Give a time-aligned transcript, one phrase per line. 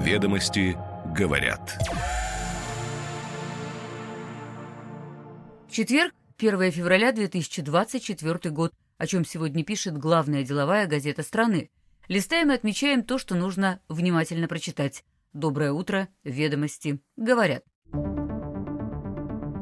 [0.00, 0.78] Ведомости
[1.14, 1.78] говорят.
[5.70, 11.68] Четверг, 1 февраля 2024 год, о чем сегодня пишет главная деловая газета страны.
[12.08, 15.04] Листаем и отмечаем то, что нужно внимательно прочитать.
[15.34, 17.62] Доброе утро, ведомости говорят.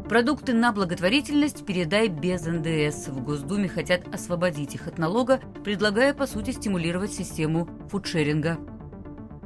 [0.08, 3.08] Продукты на благотворительность передай без НДС.
[3.08, 8.77] В Госдуме хотят освободить их от налога, предлагая, по сути, стимулировать систему фудшеринга.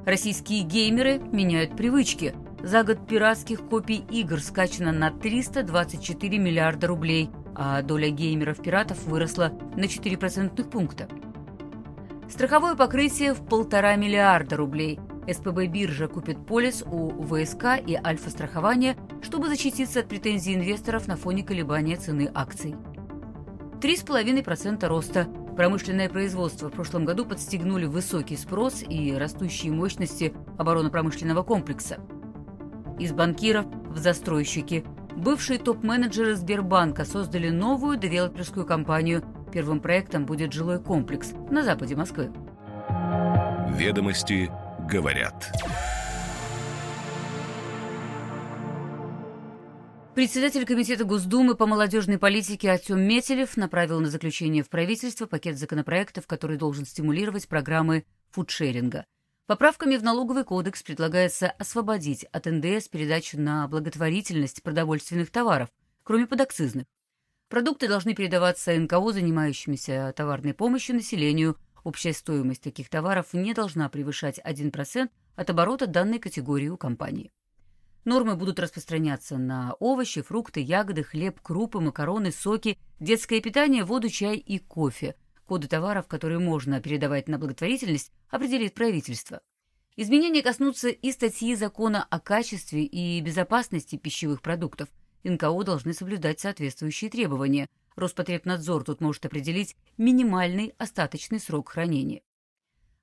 [0.05, 2.35] Российские геймеры меняют привычки.
[2.63, 9.89] За год пиратских копий игр скачано на 324 миллиарда рублей, а доля геймеров-пиратов выросла на
[9.89, 11.09] 4 процентных пункта.
[12.29, 14.99] Страховое покрытие в полтора миллиарда рублей–
[15.31, 21.45] СПБ «Биржа» купит полис у ВСК и Альфа-страхования, чтобы защититься от претензий инвесторов на фоне
[21.45, 22.75] колебания цены акций.
[23.81, 25.29] 3,5% роста.
[25.57, 31.99] Промышленное производство в прошлом году подстегнули высокий спрос и растущие мощности оборонно-промышленного комплекса.
[32.99, 34.85] Из банкиров в застройщики.
[35.15, 39.23] Бывшие топ-менеджеры Сбербанка создали новую девелоперскую компанию.
[39.53, 42.33] Первым проектом будет жилой комплекс на западе Москвы.
[43.77, 44.51] Ведомости
[44.89, 45.53] говорят.
[50.15, 56.27] Председатель Комитета Госдумы по молодежной политике Артем Метелев направил на заключение в правительство пакет законопроектов,
[56.27, 59.07] который должен стимулировать программы фудшеринга.
[59.47, 65.71] Поправками в налоговый кодекс предлагается освободить от НДС передачу на благотворительность продовольственных товаров,
[66.03, 66.85] кроме подакцизных.
[67.49, 74.39] Продукты должны передаваться НКО, занимающимися товарной помощью населению, Общая стоимость таких товаров не должна превышать
[74.39, 77.33] 1% от оборота данной категории у компании.
[78.05, 84.37] Нормы будут распространяться на овощи, фрукты, ягоды, хлеб, крупы, макароны, соки, детское питание, воду, чай
[84.37, 85.15] и кофе.
[85.47, 89.41] Коды товаров, которые можно передавать на благотворительность, определит правительство.
[89.97, 94.89] Изменения коснутся и статьи закона о качестве и безопасности пищевых продуктов.
[95.23, 102.23] НКО должны соблюдать соответствующие требования– Роспотребнадзор тут может определить минимальный остаточный срок хранения.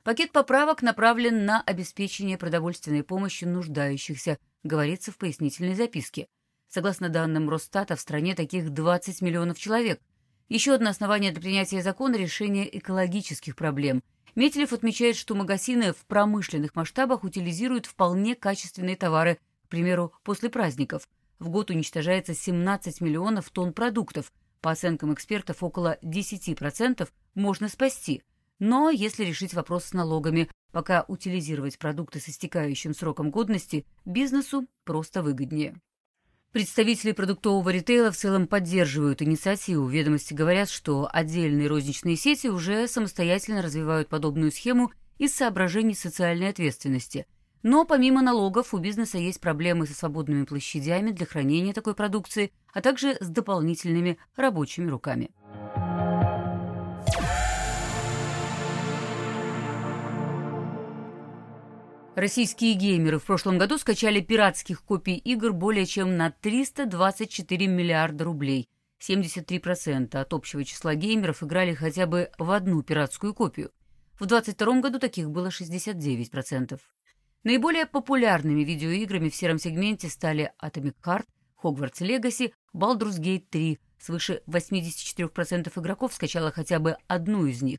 [0.03, 6.27] Пакет поправок направлен на обеспечение продовольственной помощи нуждающихся, говорится в пояснительной записке.
[6.69, 9.99] Согласно данным Росстата, в стране таких 20 миллионов человек.
[10.47, 14.01] Еще одно основание для принятия закона– решение экологических проблем.
[14.35, 21.09] Метелев отмечает, что магазины в промышленных масштабах утилизируют вполне качественные товары, к примеру, после праздников.
[21.39, 24.31] В год уничтожается 17 миллионов тонн продуктов,
[24.61, 28.23] по оценкам экспертов, около 10% можно спасти.
[28.59, 35.23] Но если решить вопрос с налогами, пока утилизировать продукты с истекающим сроком годности бизнесу просто
[35.23, 35.75] выгоднее.
[36.51, 39.87] Представители продуктового ритейла в целом поддерживают инициативу.
[39.87, 47.25] Ведомости говорят, что отдельные розничные сети уже самостоятельно развивают подобную схему из соображений социальной ответственности–
[47.61, 52.81] но помимо налогов у бизнеса есть проблемы со свободными площадями для хранения такой продукции, а
[52.81, 55.29] также с дополнительными рабочими руками.
[62.19, 68.67] Российские геймеры в прошлом году скачали пиратских копий игр более чем на 324 миллиарда рублей.
[68.99, 73.71] 73% от общего числа геймеров играли хотя бы в одну пиратскую копию.
[74.19, 76.77] В 2022 году таких было 69%.
[77.45, 81.25] Наиболее популярными видеоиграми в сером сегменте стали Atomic Heart,
[81.63, 83.79] Hogwarts Legacy, Baldur's Gate 3.
[83.97, 87.77] Свыше 84% игроков скачало хотя бы одну из них.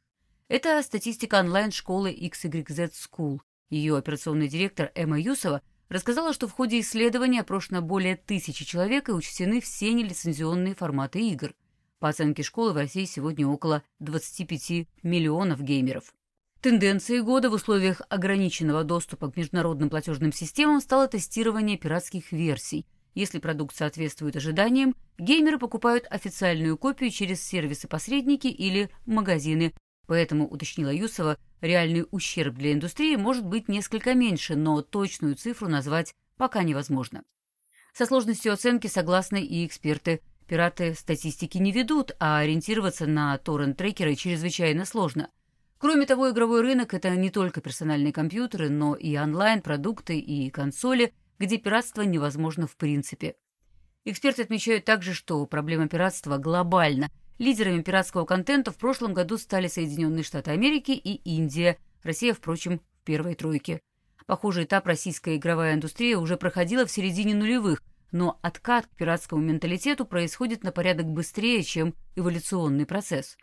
[0.49, 3.41] Это статистика онлайн-школы XYZ School.
[3.71, 9.13] Ее операционный директор Эмма Юсова рассказала, что в ходе исследования опрошено более тысячи человек и
[9.13, 11.55] учтены все нелицензионные форматы игр.
[12.01, 16.13] По оценке школы в России сегодня около 25 миллионов геймеров.
[16.61, 22.87] Тенденцией года в условиях ограниченного доступа к международным платежным системам стало тестирование пиратских версий.
[23.15, 29.73] Если продукт соответствует ожиданиям, геймеры покупают официальную копию через сервисы-посредники или магазины.
[30.07, 36.15] Поэтому, уточнила Юсова, реальный ущерб для индустрии может быть несколько меньше, но точную цифру назвать
[36.37, 37.23] пока невозможно.
[37.93, 40.21] Со сложностью оценки согласны и эксперты.
[40.47, 45.31] Пираты статистики не ведут, а ориентироваться на торрент-трекеры чрезвычайно сложно–
[45.81, 51.57] Кроме того, игровой рынок— это не только персональные компьютеры, но и онлайн-продукты и консоли, где
[51.57, 53.35] пиратство невозможно в принципе.
[54.05, 57.11] Эксперты отмечают также, что проблема пиратства глобальна.
[57.41, 61.79] Лидерами пиратского контента в прошлом году стали Соединенные Штаты Америки и Индия.
[62.03, 63.81] Россия, впрочем, в первой тройке.
[64.27, 67.83] Похожий этап российская игровая индустрия уже проходила в середине нулевых,
[68.13, 73.39] но откат к пиратскому менталитету происходит на порядок быстрее, чем эволюционный процесс.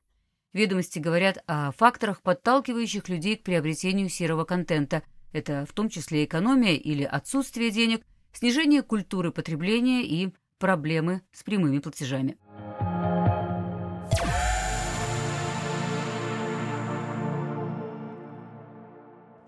[0.53, 5.01] Ведомости говорят о факторах, подталкивающих людей к приобретению серого контента.
[5.31, 11.79] Это в том числе экономия или отсутствие денег, снижение культуры потребления и проблемы с прямыми
[11.79, 12.37] платежами.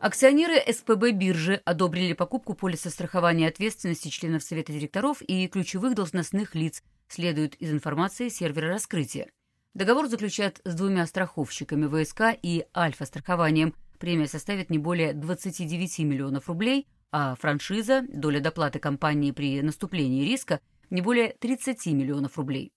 [0.01, 6.81] Акционеры СПБ биржи одобрили покупку полиса страхования ответственности членов Совета директоров и ключевых должностных лиц,
[7.09, 9.27] следует из информации сервера раскрытия.
[9.73, 13.75] Договор заключат с двумя страховщиками ВСК и Альфа-страхованием.
[13.99, 20.61] Премия составит не более 29 миллионов рублей, а франшиза, доля доплаты компании при наступлении риска,
[20.89, 22.71] не более 30 миллионов рублей.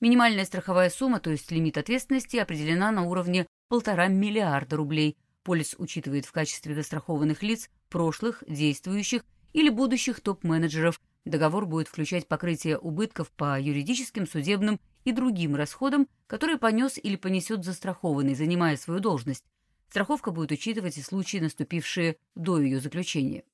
[0.00, 6.24] Минимальная страховая сумма, то есть лимит ответственности, определена на уровне полтора миллиарда рублей– Полис учитывает
[6.24, 11.00] в качестве застрахованных лиц прошлых, действующих или будущих топ-менеджеров.
[11.24, 17.64] Договор будет включать покрытие убытков по юридическим, судебным и другим расходам, которые понес или понесет
[17.64, 19.44] застрахованный, занимая свою должность.
[19.88, 23.44] Страховка будет учитывать и случаи, наступившие до ее заключения.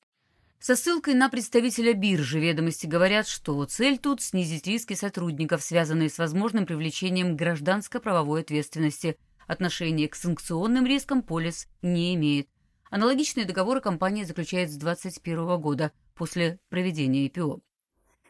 [0.61, 6.19] Со ссылкой на представителя биржи ведомости говорят, что цель тут– снизить риски сотрудников, связанные с
[6.19, 9.17] возможным привлечением гражданско-правовой ответственности–
[9.49, 12.49] Отношение к санкционным рискам полис не имеет.
[12.91, 17.63] Аналогичные договоры компания заключает с 2021 года после проведения IPO.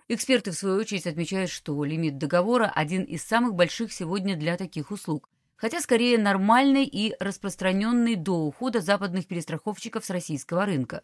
[0.07, 4.93] Эксперты, в свою очередь, отмечают, что лимит договора один из самых больших сегодня для таких
[4.93, 11.03] услуг, хотя скорее нормальный и распространенный до ухода западных перестраховщиков с российского рынка.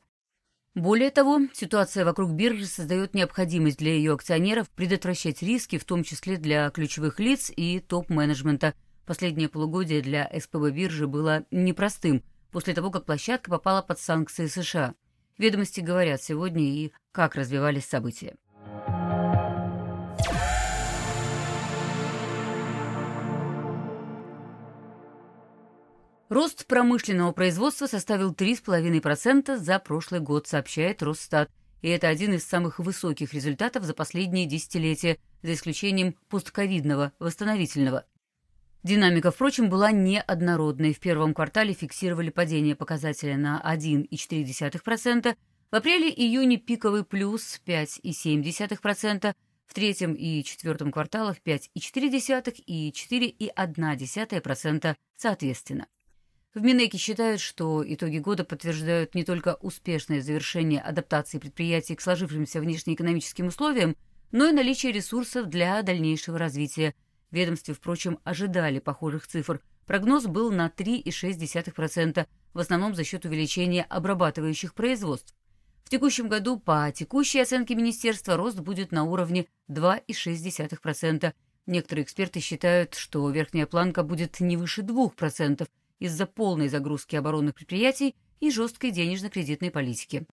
[0.77, 6.37] Более того, ситуация вокруг биржи создает необходимость для ее акционеров предотвращать риски, в том числе
[6.37, 8.75] для ключевых лиц и топ-менеджмента,
[9.07, 14.95] Последнее полугодие для СПБ биржи было непростым после того, как площадка попала под санкции США.
[15.37, 18.37] Ведомости говорят сегодня и как развивались события.
[26.31, 31.51] Рост промышленного производства составил 3,5% за прошлый год, сообщает Росстат.
[31.83, 38.07] И это один из самых высоких результатов за последние десятилетия, за исключением постковидного, восстановительного.
[38.85, 40.93] Динамика, впрочем, была неоднородной.
[40.93, 45.37] В первом квартале фиксировали падение показателя на 1,4%,
[45.71, 49.35] в апреле-июне пиковый плюс 5,7%,
[49.65, 55.87] в третьем и четвертом кварталах 5,4% и 4,1% соответственно.
[56.53, 62.61] В Минэке считают, что итоги года подтверждают не только успешное завершение адаптации предприятий к сложившимся
[62.61, 63.97] внешнеэкономическим условиям,
[64.31, 66.93] но и наличие ресурсов для дальнейшего развития,
[67.35, 69.61] ведомстве, впрочем, ожидали похожих цифр.
[69.87, 75.35] Прогноз был на 3,6%, в основном за счет увеличения обрабатывающих производств.
[75.85, 81.35] В текущем году по текущей оценке министерства рост будет на уровне 2,6%.
[81.67, 88.15] Некоторые эксперты считают, что верхняя планка будет не выше 2% из-за полной загрузки оборонных предприятий
[88.41, 90.27] и жесткой денежно-кредитной политики.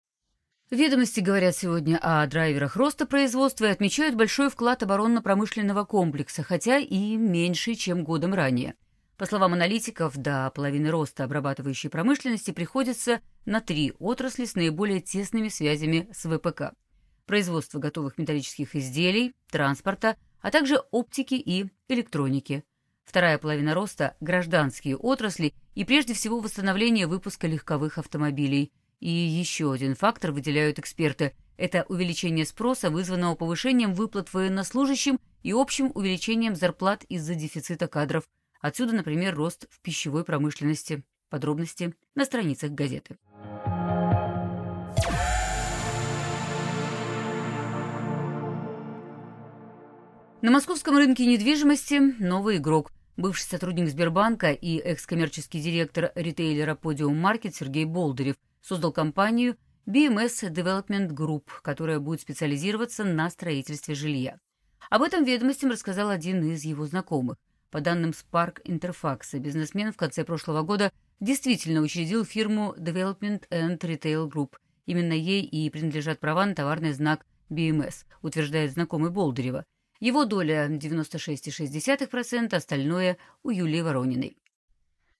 [0.71, 7.15] Ведомости говорят сегодня о драйверах роста производства и отмечают большой вклад оборонно-промышленного комплекса, хотя и
[7.15, 8.75] меньший, чем годом ранее.
[9.17, 15.49] По словам аналитиков, до половины роста обрабатывающей промышленности приходится на три отрасли с наиболее тесными
[15.49, 16.75] связями с ВПК.
[17.25, 22.63] Производство готовых металлических изделий, транспорта, а также оптики и электроники.
[23.05, 29.95] Вторая половина роста– гражданские отрасли и прежде всего восстановление выпуска легковых автомобилей– и еще один
[29.95, 37.35] фактор выделяют эксперты– это увеличение спроса, вызванного повышением выплат военнослужащим и общим увеличением зарплат из-за
[37.35, 38.23] дефицита кадров.
[38.61, 41.03] Отсюда, например, рост в пищевой промышленности.
[41.29, 43.17] Подробности на страницах газеты.
[50.41, 52.93] На московском рынке недвижимости новый игрок.
[53.17, 61.09] Бывший сотрудник Сбербанка и экс-коммерческий директор ритейлера Podium Market Сергей Болдырев– создал компанию BMS Development
[61.09, 64.39] Group, которая будет специализироваться на строительстве жилья.
[64.89, 67.37] Об этом ведомостям рассказал один из его знакомых.
[67.71, 74.27] По данным Spark Interfax, бизнесмен в конце прошлого года действительно учредил фирму Development and Retail
[74.29, 74.55] Group.
[74.87, 79.63] Именно ей и принадлежат права на товарный знак BMS, утверждает знакомый Болдырева.
[79.99, 84.37] Его доля 96,6%, остальное у Юлии Ворониной.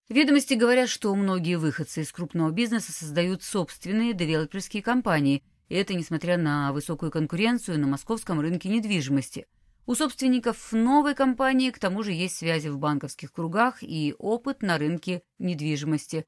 [0.09, 6.39] Ведомости говорят, что многие выходцы из крупного бизнеса создают собственные девелоперские компании, и это несмотря
[6.39, 9.45] на высокую конкуренцию на московском рынке недвижимости.
[9.85, 14.79] У собственников новой компании к тому же есть связи в банковских кругах и опыт на
[14.79, 16.25] рынке недвижимости.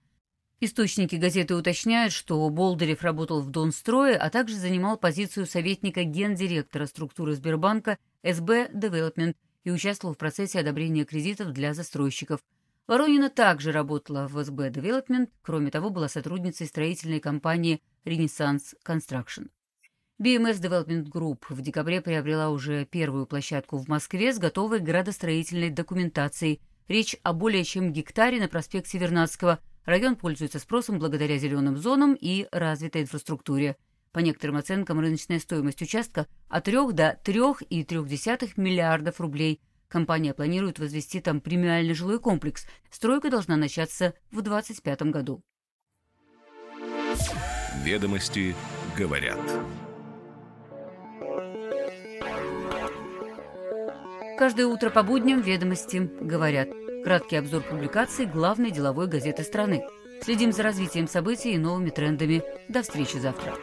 [0.59, 7.33] Источники газеты уточняют, что Болдырев работал в Донстрое, а также занимал позицию советника гендиректора структуры
[7.33, 12.41] Сбербанка СБ Development и участвовал в процессе одобрения кредитов для застройщиков–
[12.87, 19.49] Воронина также работала в СБ Development, кроме того, была сотрудницей строительной компании Renaissance Construction.
[20.21, 26.61] BMS Development Group в декабре приобрела уже первую площадку в Москве с готовой градостроительной документацией.
[26.87, 29.59] Речь о более чем гектаре на проспекте Вернадского.
[29.85, 33.77] Район пользуется спросом благодаря зеленым зонам и развитой инфраструктуре.
[34.11, 39.61] По некоторым оценкам, рыночная стоимость участка от 3 до 3,3 миллиардов рублей–
[39.91, 42.65] Компания планирует возвести там премиальный жилой комплекс.
[42.89, 45.43] Стройка должна начаться в 2025 году.
[47.83, 48.55] Ведомости
[48.97, 49.39] говорят.
[54.39, 56.69] Каждое утро по будням «Ведомости» говорят.
[57.03, 59.83] Краткий обзор публикаций главной деловой газеты страны.
[60.21, 62.43] Следим за развитием событий и новыми трендами.
[62.69, 63.57] До встречи завтра.